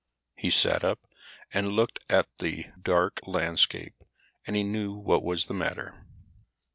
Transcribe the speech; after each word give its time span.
He 0.35 0.49
sat 0.49 0.83
up 0.83 1.05
and 1.53 1.73
looked 1.73 1.99
out 2.09 2.25
at 2.25 2.37
the 2.39 2.65
dark 2.81 3.19
landscape, 3.27 4.03
and 4.47 4.55
he 4.55 4.63
knew 4.63 4.93
what 4.95 5.21
was 5.23 5.45
the 5.45 5.53
matter. 5.53 6.07